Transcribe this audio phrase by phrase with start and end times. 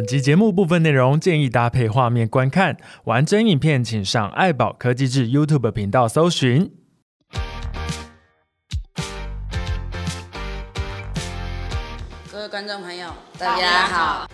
[0.00, 2.74] 本集节目部分内容建议搭配画面观看，
[3.04, 6.72] 完整影片请上爱宝科技志 YouTube 频道搜寻。
[12.32, 14.26] 各位观众朋友，大家好。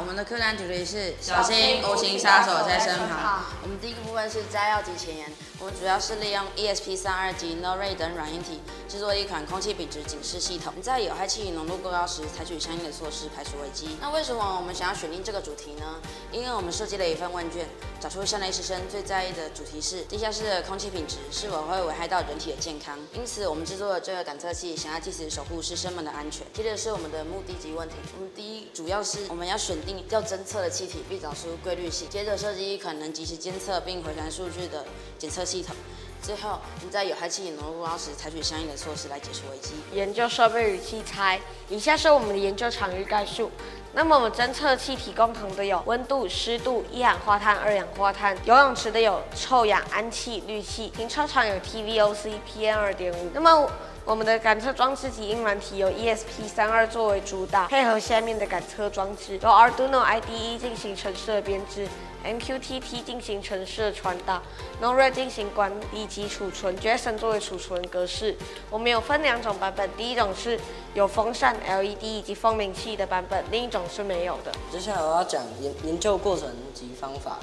[0.00, 3.42] 我们的课单主题是小心无形杀手在身旁。
[3.62, 5.28] 我们第一个部分是摘要及前言。
[5.60, 13.96] 我们主要是利用 ESP32 及 No-Ray 等软硬体制作一款空气品质警示系统，在有害气体浓度过高时采取相应的措施排除危机。
[14.00, 16.00] 那为什么我们想要选定这个主题呢？
[16.30, 17.66] 因为我们设计了一份问卷，
[17.98, 22.96] 找出校内师生最在意的主题是地下室的空气品质是否会危害到人体的健康。
[23.12, 26.46] 因此，我们制作了这个感测器，想要及时守护师生们的安全。
[26.54, 27.96] 接着是我们的目的及问题。
[28.16, 32.08] 我们第一主要是我们要选定要侦测的气体，并找出规律性。
[32.08, 34.84] 接着设计一款能及时监测并回传数据的
[35.18, 35.74] 检测系统。
[36.20, 39.74] 最后，你在有害气体浓度高时采取相应的措施来解除危机。
[39.92, 43.50] 研究设备与器材，以下是我们的研究场域概述。
[43.94, 48.36] 那么我们侦测气体共同的有温度、湿度、一氧化碳、二氧化碳。
[48.44, 50.88] 游泳池的有臭氧、氨气、氯气。
[50.88, 53.30] 停车场有 TVOC、PM 二点五。
[53.32, 53.70] 那么
[54.04, 61.88] 我们的感测装置及硬软体由 ESP32 作为主导，配合下面的感测装置，由 Arduino IDE 进行程式的编制
[62.28, 64.42] ，MQTT 进行程式的传达
[64.82, 68.36] ，NORA 进行管理及储存，JSON 作为储存格式。
[68.70, 70.60] 我们有分两种版本，第一种是
[70.94, 74.52] 有风扇、LED 以及蜂鸣器的版本，另一种是没有的。
[74.70, 77.38] 接下来我要讲研研究过程及方法。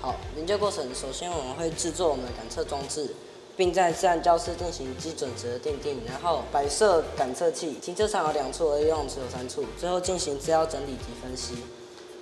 [0.00, 3.14] 好，研究过程，首先我们会制作我们的感测装置。
[3.56, 7.72] 并在自然教室进行基准值的奠定，然后摆设感测器。
[7.72, 9.62] 停车场有两处，而游泳池有三处。
[9.78, 11.56] 最后进行资料整理及分析。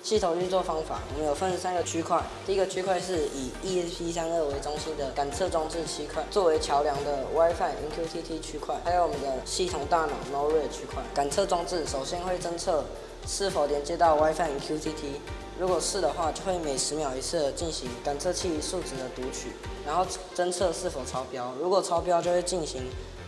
[0.02, 2.23] 系统运作方法，我们有分三个区块。
[2.46, 11.02] 第一个区块是以 ESP32 为中心的感测装置区块，作为桥梁的 WiFi MQTT 区块，还有我们的系统大脑 n o r a 区块。
[11.12, 12.84] 感测装置首先会侦测
[13.27, 15.18] 是否连接到 WiFi MQTT。
[15.58, 19.52] 如果是的话，就会每十秒一次进行感测器数值的读取，
[19.84, 21.52] 然后侦测是否超标。
[21.61, 22.83] 如果超标，就会进行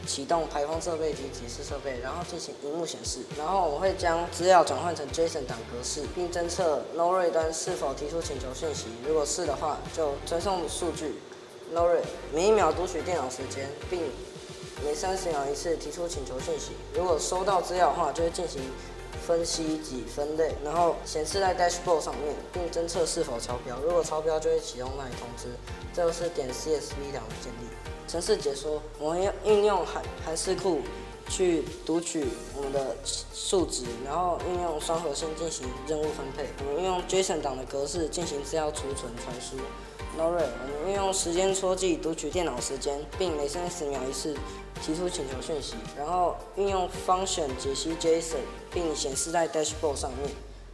[0.06, 3.20] 启动排风设备及提示设备，然后进行荧幕显示。
[3.38, 8.86] 然后我们会将资料转换成 JSON 档格式，并侦测 No-Ray 端是否提出请求讯息。
[9.06, 11.20] 如果是的话，就传送数据。
[11.72, 12.02] No-Ray
[12.32, 14.02] 每一秒读取电脑时间，并
[14.84, 16.72] 每三十秒一次提出请求讯息。
[16.94, 18.62] 如果收到资料的话，就会进行。
[19.26, 23.76] 分析及分类，然后显示在 dashboard 上面，并侦测是否超标。
[23.80, 25.46] 如果超标，就会启动那里通知。
[25.92, 27.68] 这就是点 CSV 档的建立。
[28.10, 30.80] 程式解说，我们要运用函函式库
[31.28, 32.26] 去读取
[32.56, 32.96] 我们的
[33.32, 36.46] 数值，然后运用双核心进行任务分配。
[36.66, 39.56] 我们运用 JSON 档的格式进行资料储存传输。
[40.18, 44.36] Nori，我们运用时间戳记读取电脑时间，并每三十秒一次
[44.82, 48.38] 提出请求讯息，然后运用 function 解析 JSON，
[48.74, 50.28] 并显示在 dashboard 上面，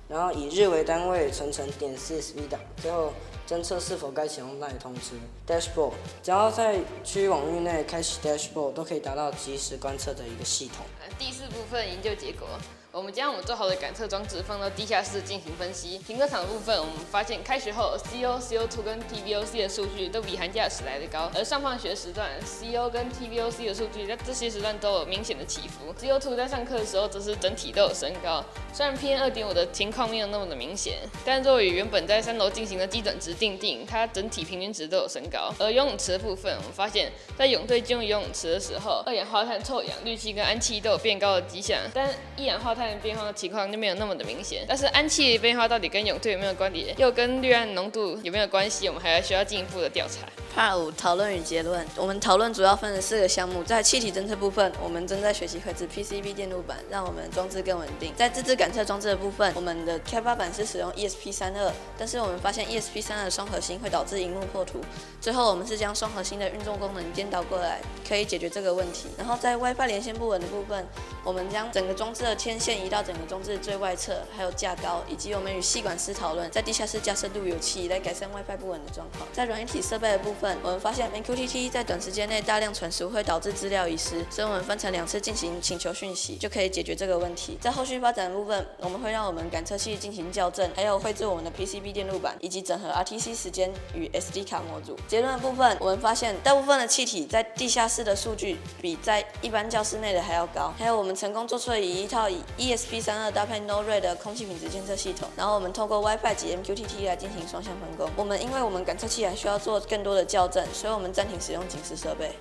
[0.09, 3.13] 然后以日为单位存成点 CSV 档，最后
[3.47, 5.13] 侦测是否该启用那里通知。
[5.47, 5.93] dashboard
[6.23, 10.85] 只要在区域网域内开启 dashboard，都可以达到即时观测的一个系统。
[11.19, 12.49] 第四部分营救结果。
[12.97, 15.99] 我们将我们做好的感测装置放到地下室进行分析。
[15.99, 25.93] 停车场的部分，我们发现开学后 CO、CO2 跟 TVOC 的数据都比寒假时来的高，而上放学时段 CO 跟 TVOC 的数据在这些时段都有明显的起伏。
[25.93, 28.43] CO2 在上课的时候则是整体都有升高，
[28.73, 35.53] 虽然 PM 二点五的情况没有那么的明显，但作为原本在三楼进行的基准值定定，它整体平均值都有升高。
[35.59, 42.09] 而游泳池的部分，我们发现，在泳队进入游泳池的时候，二氧化碳、臭氧、氯气跟氨气都有变高的迹象，但
[42.39, 50.27] 一氧化碳变化的情况就没有那么的明显，但是氨气变化到底跟泳队有没有关联，又跟氯胺浓度有没有关系，我们还要需要进一步的调查。
[50.57, 58.15] Part 五讨论与结论，我们讨论主要分成四个项目，在气体侦测部分，我们正在学习绘制 PCB 电路板，让我们装置更稳定。
[58.17, 64.81] 在自制感测装置的部分，我们的开发板是使用 ESP32，但是我们发现 ESP32 的双核心会导致荧幕破图。
[65.21, 67.79] 最后，我们是将双核心的运作功能颠倒过来，
[68.09, 69.11] 可以解决这个问题。
[69.19, 70.87] 然后在 WiFi 连线不稳的部分，
[71.23, 79.29] 我们将整个装置的天线移到整个装置最外侧，还有架高，以及我们与系管师讨论，在地下室架设路由器来改善 WiFi 不稳的状况。
[79.35, 87.57] 在软体设备的部分，我们发现 MQTT 在短时间内大量传输会导致资料遗失，所以我们分成两次进行请求讯息，就可以解决这个问题。
[87.61, 94.99] 在后续发展的部分，我们会让我们感测器进行校正，还有绘制我们的 PCB 电路板，以及整合 RTC 时间与 SD 卡模组。
[95.09, 100.73] 结论的部分，我们发现大部分的气体在地下室的数据比在一般教室内的还要高。
[100.79, 108.11] 还有我们成功做出了以一套以 ESP32 搭配 No-Ray 的空气品质监测系统，然后我们透过 WiFi 及 MQTT 来进行双向分工。
[108.17, 112.33] 我们因为我们感测器还需要做更多的校正，所以我们暂停使用警示设备。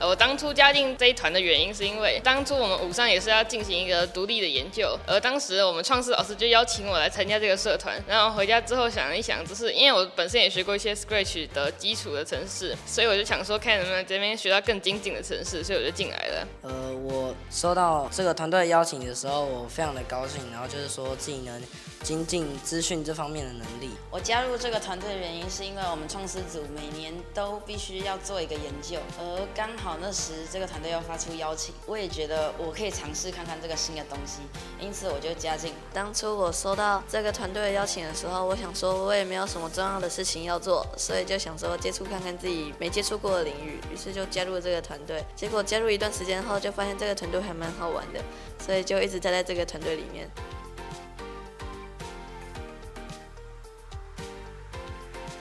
[0.00, 8.02] 呃，我当初加进这一团的原因是因为当初我们五上也是要进行一个独立的研究，而当时我们创世老师就邀请我来参加这个社团。
[8.08, 16.48] 然后回家之后想了一想，就是因为我本身也学过一些 Scratch 的基础的程式，所以我就想说看能不能这边学到更精进的程式，所以我就进来了。
[16.62, 21.60] 呃，我收到这个团队邀请的时候，我非常的高兴，然后就是说自己能。
[22.02, 23.90] 精进资讯这方面的能力。
[24.10, 34.40] 我加入这个团队的原因是因为我们创思组每年都必须要做一个研究，而刚好那时这个团队又发出邀请，我也觉得我可以尝试看看这个新的东西，
[34.80, 35.72] 因此我就加进。
[35.92, 45.24] 当初我收到这个团队的邀请的时候，我想说我也没有什么重要的事情要做，所以就想说接触看看自己没接触过的领域，于是就加入了这个团队。
[45.34, 48.20] 结果加入一段时间后，就发现这个团队还蛮好玩的，
[48.64, 50.28] 所以就一直待在这个团队里面。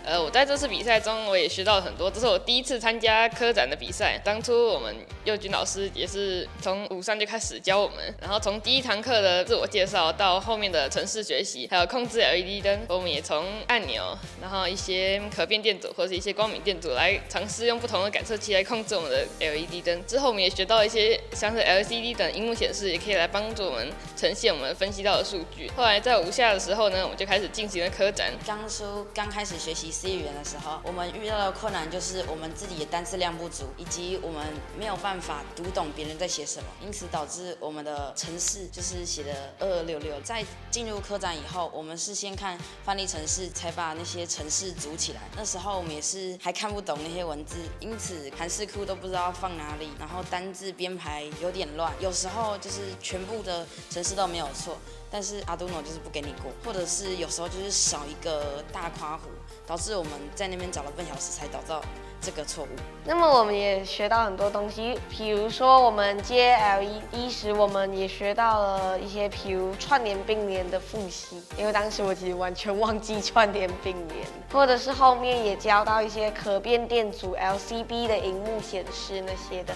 [0.09, 2.09] 呃，我在这次比赛中，我也学到了很多。
[2.09, 4.19] 这是我第一次参加科展的比赛。
[4.25, 4.95] 当初我们
[5.29, 20.05] 佑君老师也是从五三就开始教我们，然后从第一堂课的自我介绍到后面的城市学习，还有控制 LED 灯，我们也从按钮，然后一些可变电阻或者一些光敏电阻来尝试用不同的感测器来控制我们的 LED 灯。
[20.07, 25.69] 之后我们也学到一些像是 LCD 等荧幕显示，也可以来帮助我们呈现我们分析到的数据。
[25.75, 28.33] 后来在五下的时候呢，我们就开始进行了科展。
[28.47, 29.89] 当初刚开始学习。
[29.99, 34.45] C 语言的时候，我们遇到的困难就是我们自己的单词量不足，以及我们
[34.77, 40.19] 没有办法法读懂别人在写什么，因此导致我们的城市就是写的二二六六。
[40.21, 45.21] 在进入科展以后，我们是先看范例城市，才把那些城市组起来。
[45.35, 54.77] 那时候我们也是还看不懂那些文字，因此韩式库都不知道放哪里，然后单字编排有点乱，有时候就是全部的城市都没有错。
[55.11, 59.21] 但是 Arduino 就是不给你过，或者是有时候就是少一个大夸弧，
[59.65, 61.83] 导致我们在那边找了半小时才找到
[62.21, 62.67] 这个错误。
[63.05, 79.73] 那么我们也学到很多东西，比如说我们接 LED 时，我们也学到了一些，比如串联并联的复习，因为当时我其实完全忘记串联并联，或者是后面也教到一些可变电阻 LCB 的荧幕显示那些的。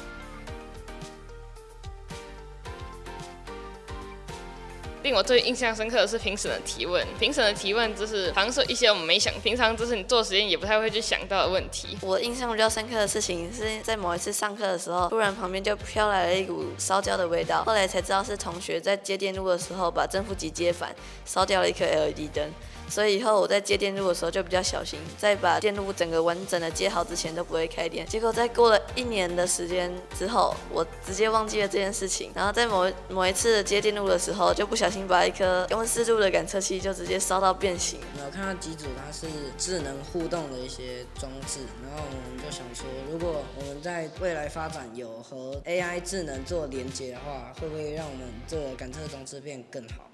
[5.03, 7.05] 令我最印象深刻的是评审的提问。
[7.19, 11.97] 评审的提问就是，好像是一些我们没想，平常就是你做实验也不太会去想到的问题。
[12.01, 20.95] 我印象比较深刻的事情是在某一次上课的时候，突然旁边就飘来了一股烧焦的味道，后来才知道是同学在接电路的时候把正负极接反，
[21.25, 22.49] 烧掉了一颗 LED 灯。
[22.93, 28.05] 所以以后我在接电路的时候就比较小心，在把电路整个完整的接好之前都不会开电。
[28.05, 32.31] 结果在过了一年的时间之后，我直接忘记了这件事情。
[32.35, 37.99] 然后在某某一次接电路的时候，就不小心把一颗温湿度的感测器就直接烧到变形。
[38.23, 39.25] 我看到机组它是
[39.57, 50.11] 智能互动的一些装置，然后我们就想说，如果我们在未来发展有和 AI 智能做连接的话，会不会让我们这个感测装置变更好？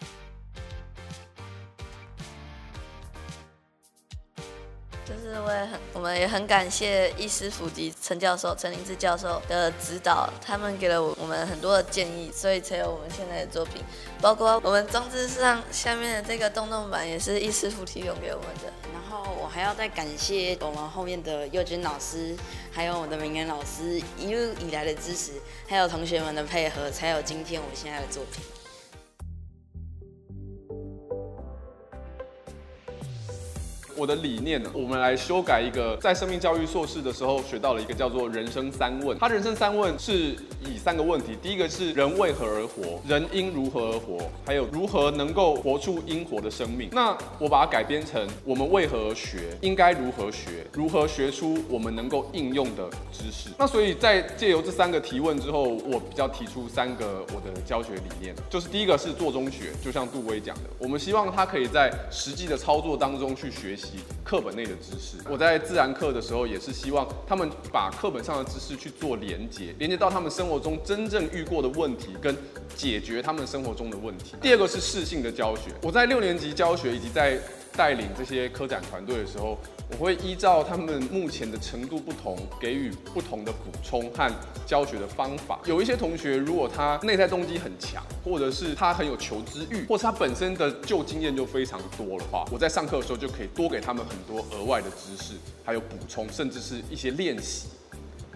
[5.29, 13.83] 是我也很，我们也很感谢易师傅及陈教授、陈林志教授的指导，他们给了我们很多的建议，所以才有我们现在的作品。
[14.19, 18.73] 包括我们装置上下面的这个洞洞板，也是易师傅提供给我们的。
[18.91, 22.35] 然后我还要再感谢我们后面的佑君老师，
[22.71, 25.33] 还有我的明恩老师一路以来的支持，
[25.67, 28.43] 还有同学们的配合，才有今天我们现在的作品。
[33.95, 39.17] 我的理念呢，我们来修改一个在生命教育硕士的时候学到了一个叫做人生三问。
[39.17, 46.89] 他人生三问是以三个问题，第一个是人为何而活，人应如何而活，还有如何能够活出应活的生命。
[46.91, 53.49] 那我把它改编成我们为何而学，应该如何学，如何学出我们能够应用的知识。
[53.57, 63.93] 那所以在借由这三个提问之后，我比较提出三个我的教学理念，就是第一个是做中学，就像杜威讲的，我们希望他可以在实际的操作当中去学习。
[64.23, 72.37] 课本内的知识，我在自然课的时候也是希望他们把课本上的知识去做连接，连接到他们生活中真正遇过的问题，跟
[72.75, 74.35] 解决他们生活中的问题。
[74.39, 77.39] 第二个是适性的教学，我在六年级教学以及在
[77.79, 79.57] 带领这些科展团队的时候，
[79.89, 84.29] 我会依照他们目前的程度不同，给予不同的补充和
[84.67, 85.61] 教学的方法。
[85.63, 97.69] 有一些同学，如果他内在动机很强，或者是他很有求知欲，或是他本身的旧经验就非常多的话，我在上课的时候就可以多给他们很多额外的知识，还有补充，甚至是一些练习。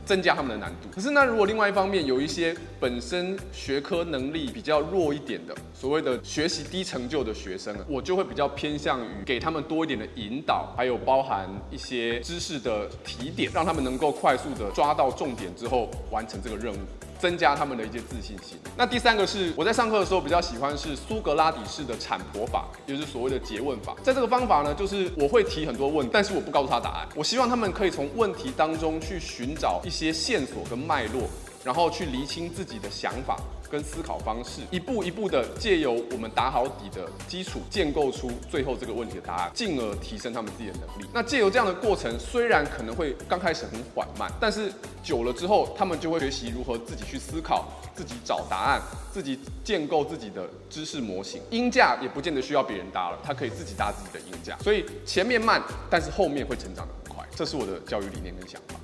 [0.06, 0.90] 增加他们的难度。
[0.94, 16.78] 可是那如果另外一方面有一些本身学科能力比较弱一点的，所谓的学习低成就的学生呢，我就会比较偏向于给他们多一点的引导，还有包含一些知识的提点，让他们能够快速的抓到重点之后完成这个任务。
[17.20, 18.58] 增加他们的一些自信心。
[18.76, 23.96] 那第三个是我在上课的时候比较喜欢是苏格拉底式的产婆法，也就是所谓的结问法。
[24.04, 27.08] 在这个方法呢，就是我会提很多问，但是我不告诉他答案。
[27.16, 31.30] 我希望他们可以从问题当中去寻找一一些线索跟脉络，
[31.64, 33.38] 然后去厘清自己的想法。
[33.70, 41.10] 跟思考方式，一步一步的借由我们打好底的基础，建构出最后这个问题的答案，进而提升他们自己的能力。
[41.12, 44.72] 那借由这样的过程，虽然可能会刚开始很缓慢，但是
[45.04, 48.82] 久了之后，他们就会学习如何自己去思考，自己找答案，
[49.12, 51.42] 自己建构自己的知识模型。
[51.50, 54.56] 鹰架也不见得需要别人搭了，他可以自己搭自己的鹰架。
[54.60, 55.60] 所以前面慢，
[55.90, 57.28] 但是后面会成长得很快。
[57.36, 58.76] 这是我的教育理念跟想法。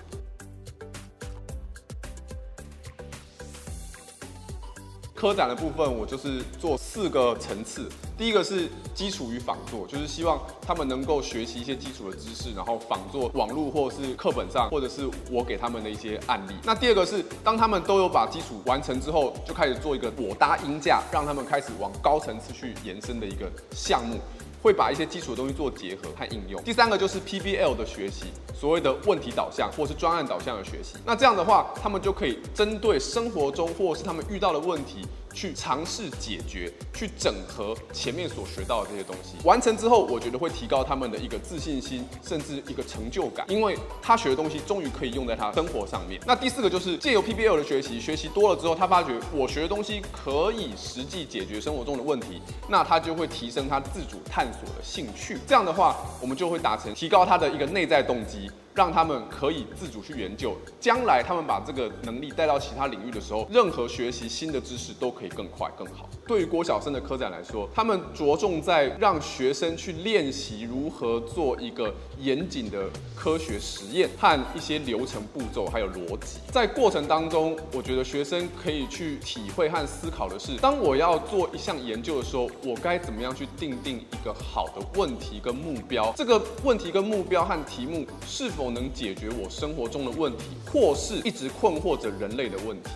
[5.20, 7.90] 科展的部分，我就是做四个层次。
[8.18, 16.54] 第一个是基础与仿作，就是希望他们能够学习一些基础的知识，然后仿作网络或是课本上，或者是我给他们的一些案例。
[16.64, 24.16] 那第二个是，当他们都有把基础完成之后，就开始做一个我搭音架，让他们开始往高层次去延伸的一个项目。
[24.62, 26.62] 会把一些基础的东西做结合和应用。
[26.64, 30.96] 第三个就是 PBL 的学习，所谓的问题导向或是专案导向的学习。
[31.06, 39.36] 那这样的话，他们就可以针对生活中或是他们遇到的问题，去尝试解决，去整合前面所学到的这些东西。
[39.44, 46.20] 完成之后，我觉得会提高他们的一个自信心，甚至一个成就感，因为他学的东西终于可以用在他生活上面。
[46.26, 55.38] 那第四个就是借由 PBL 的学习，学习多了之后，他发觉我学的东西可以实际解决生活中的问题，那他就会提升他自主探索的兴趣。
[55.48, 58.50] 这样的话，我们就会达成提高他的一个内在动机。
[58.80, 66.08] 让他们可以自主去研究，将来他们把这个能力带到其他领域的时候，任何学习新的知识都可以更快更好。
[66.30, 76.38] 对于国小生的科展来说，他们着重在让学生去练习如何做一个严谨的科学实验和一些流程步骤，还有逻辑。
[76.52, 86.14] 在过程当中，我觉得学生可以去体会和思考的是，当我要做一项研究的时候，我该怎么样去定定一个好的问题跟目标？
[86.16, 92.92] 这个问题跟目标和题目是否能解决我生活中的问题，或是一直困惑着人类的问题。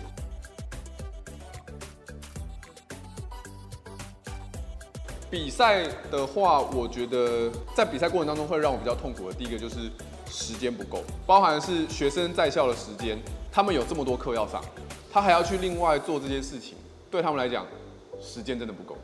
[5.34, 9.90] 比赛的话，我觉得在比赛过程当中会让我比较痛苦的，第一个就是
[10.30, 13.18] 时间不够，包含是学生在校的时间，
[13.50, 14.62] 他们有这么多课要上，
[15.12, 16.76] 他还要去另外做这些事情，
[17.10, 17.66] 对他们来讲，
[18.22, 18.96] 时间真的不够。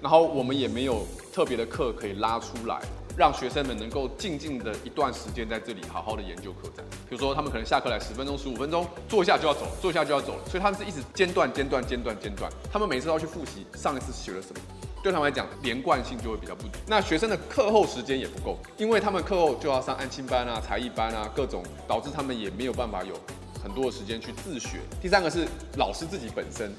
[0.00, 2.80] 然后我们也没有特别的课可以拉出来。
[3.18, 6.86] 让学生们能够静静的一段时间在这里好好的研究课展。
[7.10, 12.48] 比如说，他们可能下课来十分钟、十五分钟，坐一下就要走，坐一下就要走了，所以他们是一直间断、间断、间断、间断。
[12.72, 14.60] 他们每次都要去复习上一次学了什么，
[15.08, 16.70] 对他们来讲连贯性就会比较不足。
[16.86, 23.14] 那学生的课后时间也不够，因为他们课后就要上安亲班啊、才艺班啊，各种导致他们也没有办法有
[23.62, 24.80] 很多的时间去自学。
[25.00, 25.48] 第三个是
[25.78, 26.70] 老师自己本身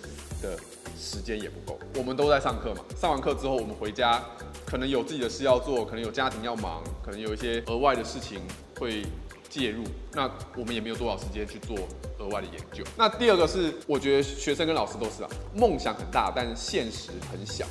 [0.44, 0.56] 的
[0.96, 4.24] 时间也不够，我们都在上课嘛，上完课之后我们回家。
[4.66, 8.40] 可能有自己的事要做，可能有家庭要忙，可能有一些额外的事情
[8.80, 9.04] 会
[9.50, 9.84] 介入，
[10.14, 11.76] 那我们也没有多少时间去做
[12.20, 12.84] 额外的研究。
[12.96, 17.66] 那第二个是，我觉得学生跟老师都是啊，梦想很大，但现实很小。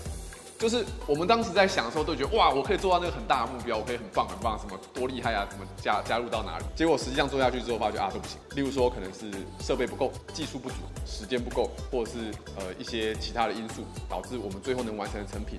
[0.58, 6.64] 就是我们当时在想的时候，都觉得哇，我可以做到那个很大的目标，我可以很棒很棒，什么多厉害啊，什么加加入到哪里？
[6.74, 8.38] 结果实际上做下去之后，发觉啊，都不行。
[8.56, 10.74] 例如说，可能是设备不够，技术不足，
[11.06, 12.18] 时间不够，或者是
[12.56, 15.58] 呃一些其他的因素，导致我们最后能完成的成品。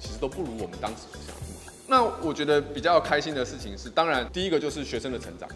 [0.00, 1.72] 其实都不如我们当时所想的这么好。
[1.86, 5.48] 那我觉得比较开心的事情是，当然第一个就是学生的成长，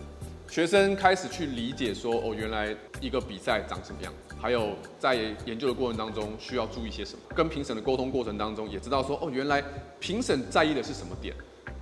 [0.50, 5.14] 学生开始去理解说，哦，原来一个比赛长什么样，还有在
[5.46, 7.20] 研究的过程当中需要注意些什么。
[7.34, 9.62] 跟评审的沟通过程当中，也知道说，哦，原来
[10.00, 11.32] 评审在意的是什么点，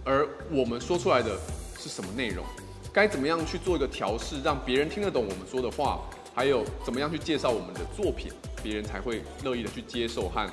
[0.04, 1.38] 而我们说出来的
[1.78, 2.44] 是什么内容，
[2.92, 6.02] 该怎么样去做一个调试，让别人听得懂我们说的话，
[6.34, 8.30] 还有怎么样去介绍我们的作品，
[8.62, 10.46] 别人才会乐意的去接受和。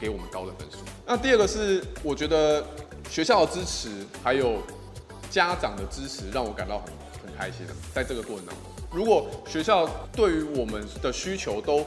[0.00, 0.78] 给我们高的分数。
[1.06, 2.66] 那第二个是，我觉得
[3.08, 4.60] 学校的支持还有
[5.30, 6.86] 家长的支持，让我感到很
[7.22, 7.72] 很开心的。
[7.94, 11.84] 在这个过程当中，如果学校对于我们的需求都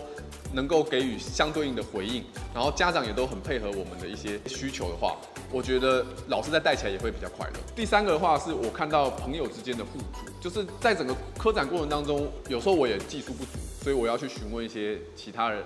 [0.53, 5.15] 能够给予相对应的回应，然后家长也都很配合我们的一些需求的话，
[5.51, 7.53] 我觉得老师在带起来也会比较快乐。
[7.75, 13.51] 第三个的话，是我看到朋友之间的互助，就是在整个科展过程当中，有时候我也技术不足，
[13.83, 15.63] 所以我要去询问一些其他人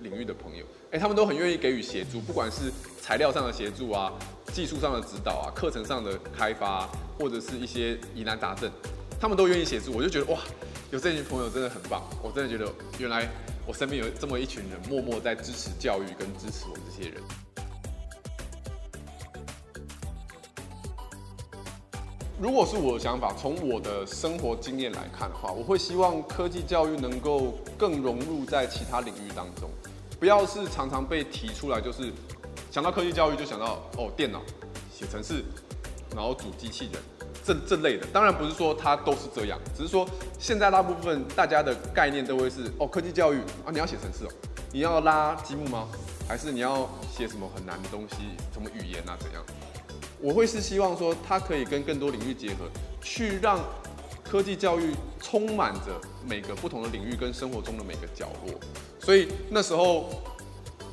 [0.00, 0.64] 领域的朋友。
[0.92, 4.10] 哎，他们都很愿意给予协助，不管是材料上的协助啊，
[4.54, 8.70] 技术上的指导啊，课程上的开发，或者是一些疑难杂症，
[9.20, 9.92] 他们都愿意协助。
[9.92, 10.38] 我就觉得哇，
[10.90, 13.28] 有这群朋友真的很棒，我真的觉得原来
[13.66, 17.22] 我身边有这么一群人，默默在支持教育跟支持我这些人。
[22.40, 29.68] 如果是我的想法，从我的生活经验来看的话，我会希望科技教育能够更融入在其他领域当中，
[30.18, 32.10] 不要是常常被提出来，就是
[32.70, 34.40] 想到科技教育就想到哦电脑、
[34.90, 35.44] 写程式，
[36.14, 37.02] 然后组机器人
[37.48, 38.06] 这这类的。
[38.12, 40.06] 当然不是说它都是这样，只是说
[40.38, 44.28] 现在大部分大家的概念都会是哦科技教育啊，你要写程式哦，
[44.70, 45.88] 你要拉积木吗？
[46.28, 48.16] 还是你要写什么很难的东西，
[48.52, 49.42] 什么语言啊怎样？
[50.20, 52.68] 我会是希望说，它可以跟更多领域结合，
[53.00, 53.58] 去让
[54.22, 58.60] 科技教育充满着每个不同的领域跟生活中的每个角落。
[59.00, 60.10] 所以那时候，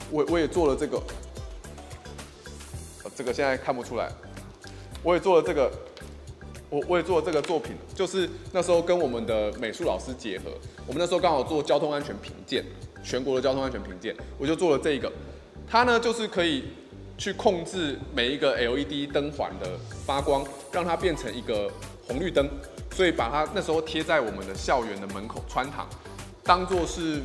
[0.09, 1.01] 我我也做了这个，
[3.13, 4.09] 这个现在看不出来，
[5.03, 5.69] 我也做了这个，
[6.75, 10.51] 我我也做这个作品，就是那时候跟我们的美术老师结合，
[10.85, 12.65] 我们那时候刚好做交通安全评鉴，
[13.01, 15.09] 全国的交通安全评鉴，我就做了这个，
[15.65, 16.63] 它呢就是可以。
[17.17, 21.71] 去控制每一个 LED 灯环的发光，让它变成一个
[22.05, 22.45] 红绿灯，
[22.91, 25.87] 所以把它那时候贴在我们的校园的门口穿堂，
[26.43, 27.21] 当做是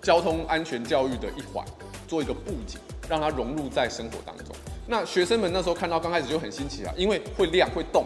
[0.00, 1.66] 交通安全教育的一环，
[2.06, 2.78] 做一个布景，
[3.08, 4.54] 让它融入在生活当中。
[4.86, 8.04] 那学生们那时候看到刚开始就很新奇啊，因为会亮、会动、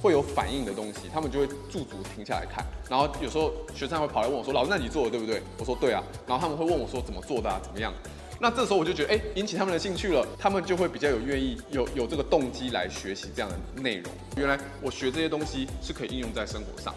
[0.00, 2.64] 会有反应的东西，他们就会驻足停下来看。
[2.88, 7.60] 然后有时候学生会跑来问我说：“老师，那你做的对不对？”我说：“对啊。”然后他们会问我说：“怎么做的啊？
[7.62, 7.92] 怎么样？”
[8.40, 14.12] 那这时候我就觉得，哎，引起他们的兴趣了，他们就会比较有愿意有有这个动机来学习这样的内容。
[14.36, 16.92] 原来我学这些东西是可以应用在生活上，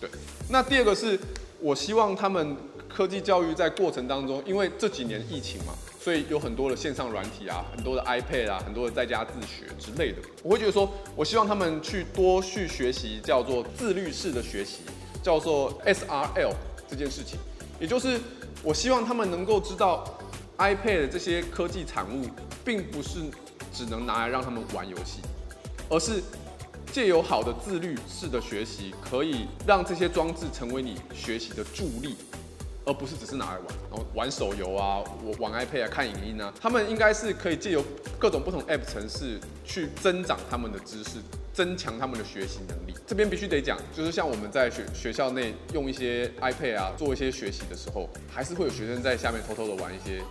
[0.00, 0.08] 对。
[0.48, 1.18] 那第二个是，
[1.60, 2.56] 我希望他们
[2.96, 10.18] 科技教育在过程当中，因为这几年疫情嘛，所以有很多的线上软体啊，很多的 iPad 啊，很多的在家自学之类的。
[10.42, 14.78] 我会觉得说，我希望他们去多去学习叫做自律式的学习，
[15.22, 16.54] 叫做 SRL
[16.88, 17.38] 这件事情，
[17.78, 18.18] 也就是
[18.62, 20.02] 我希望他们能够知道。
[20.56, 22.24] iPad 这些科技产物，
[22.64, 23.18] 并不是
[23.74, 25.20] 只能拿来让他们玩游戏，
[25.90, 26.22] 而是
[26.90, 32.16] 借由好的自律式的学习，可以让这些装置成为你学习的助力，
[32.86, 37.84] 而不是只是拿来玩，然后玩手游啊，我玩 iPad 啊，看影音啊，他们应该是可以借由
[38.18, 41.18] 各种不同 App 程式去增长他们的知识，
[41.52, 42.94] 增强他们的学习能力。
[43.06, 50.22] 这边必须得讲，就是像我们在学学校内用一些 iPad 啊做一些学习的时候，还是会有学生在下面偷偷的玩一些。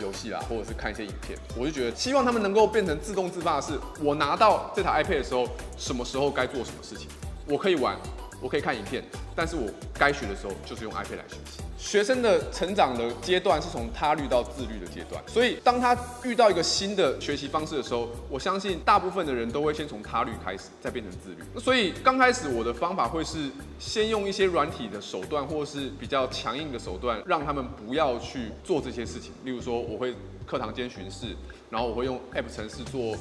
[0.00, 5.46] 游戏啦，或者是看一些影片，我就觉得希望他们能够变成自动自发的是，我拿到这台 iPad 的时候，
[5.76, 7.06] 什么时候该做什么事情，
[7.46, 7.96] 我可以玩，
[8.40, 9.04] 我可以看影片，
[9.36, 11.62] 但是我该学的时候就是用 iPad 来学习。
[11.82, 21.60] 学生的成长的阶段是从他律到自律的阶段，所以当他遇到一个新的学习方式的时候，我相信大部分的人都会先从他律开始，再变成自律。
[21.60, 29.32] 所以刚开始我的方法会是先用一些软体的手段，或是比较强硬的手段，让他们不要去做这些事情。
[29.44, 30.14] 例如说，我会
[30.46, 31.36] 课堂间巡视，
[31.68, 33.16] 然后我会用 App 程式做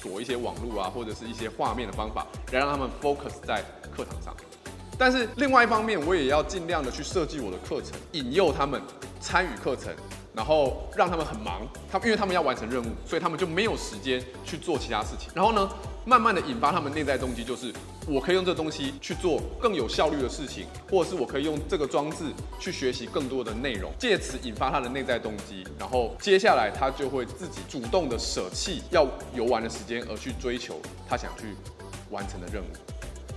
[0.00, 3.62] 锁一些网络啊，或者是一些画面的方法，来让他们 focus 在
[3.94, 4.34] 课堂上。
[4.98, 8.80] 但是另外一方面，我也要尽量的去设计我的课程，引诱他们
[9.20, 9.94] 参与课程，
[10.34, 15.28] 然后让他们很忙，他们因为他们要完成任务，所以他们就没有时间去做其他事情。
[15.34, 15.68] 然后呢，
[16.06, 17.70] 慢慢的引发他们内在动机，就是
[18.06, 22.24] 我可以用这东西去做更有效率的事情，或者是我可以用这个装置
[22.58, 25.62] 去学习更多的内容，借此引发他的内在动机。
[25.78, 31.54] 然后接下来他就会自己主动的舍弃要游玩的时间，而去追求他想去
[32.08, 32.66] 完成的任务。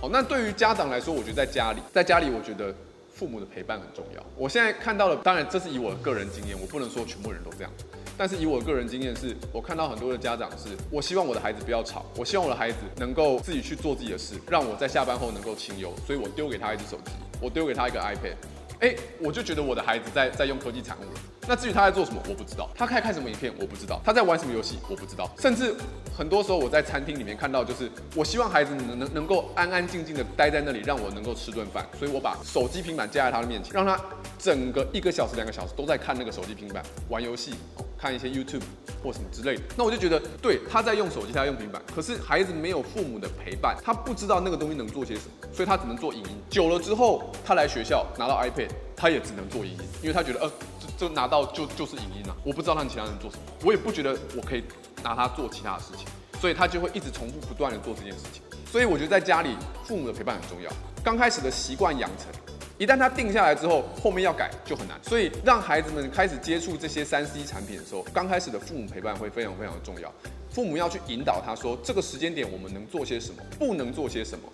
[0.00, 2.74] 好，那对于家长来说，我觉得在家里，在家里，我觉得
[3.12, 4.24] 父母的陪伴很重要。
[4.34, 7.70] 我现在看到的，当然这是以我的个人经验，我不能说全部人都这样。
[8.16, 18.36] 但是以我的个人经验是，我看到很多的家长是，我希望我的孩子不要吵，我希望我的孩子能够自己去做自己的事，让我在下班后能够清幽，所以我丢给他一只手机，我丢给他一个 iPad。
[18.80, 21.20] 哎，我就觉得我的孩子在在用科技产物了。
[21.46, 22.70] 那至于他在做什么，我不知道。
[22.74, 24.00] 他在看什么影片，我不知道。
[24.04, 25.30] 他在玩什么游戏，我不知道。
[25.38, 25.74] 甚至
[26.16, 31.86] 很多时候我在餐厅里面看到，就是我希望孩子能能能够安安静静的待在那里，让我能够吃顿饭。
[31.98, 34.00] 所以我把手机、平板架在他的面前，让他
[34.38, 37.54] 整个一个小时、两个小时都在看那个手机、平板玩游戏。
[38.00, 38.62] 看一些 YouTube
[39.02, 46.30] 或什么之类的，那我就觉得，对，他在用手机，他在用平板，可是孩子没有父母的陪伴，他不知道那个东西能做些什么，所以他只能做影音。
[46.48, 54.64] 久了之后，他来学校拿到 iPad，他也只能做影音，因为他觉得，呃，这这拿到就就是影音了，我不知道他其他人做什么，我也不觉得我可以
[55.02, 56.06] 拿他做其他的事情，
[56.40, 58.42] 所以他就会一直重复不断的做这件事情。
[58.70, 60.70] 所以我觉得在家里，父母的陪伴很重要，
[61.04, 62.49] 刚开始的习惯养成。
[62.80, 64.98] 一旦他定下来之后，后面要改就很难。
[65.02, 70.10] 所以让孩子们开始接触这些三 C 产品的时候，刚开始的父母陪伴会非常非常的重要。
[70.48, 74.48] 父母要去引导他说，这个时间点我们能做些什么，不能做些什么。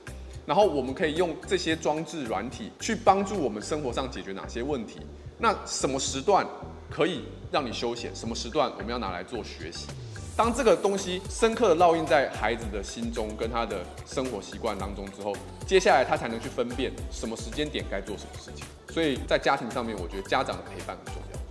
[0.45, 4.99] 然后我们可以用这些装置软体去帮助我们生活上解决哪些问题。
[5.39, 6.45] 那什么时段
[6.91, 8.12] 可以让你休闲？
[8.12, 9.87] 什么时段我们要拿来做学习？
[10.37, 15.35] 当这个东西深刻的烙印在孩子的心中，跟他的生活习惯当中之后，
[15.66, 18.66] 接下来他才能去分辨什么时间点该做什么事情。
[18.92, 21.46] 所以在家庭上面，我觉得家长的陪伴很重要。